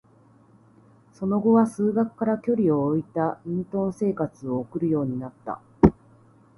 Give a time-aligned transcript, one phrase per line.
[1.13, 5.61] その後は、数学から距離を置いた隠遁生活を送るようになった。